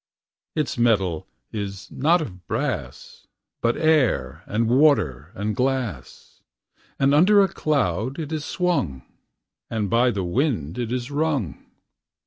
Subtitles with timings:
[0.57, 3.27] Ita metal is not of brass,
[3.61, 6.41] Bnt air, and water, and grlass,
[6.97, 9.03] And under ┬╗ doad it is swung.
[9.69, 11.55] And by the wind it is niqg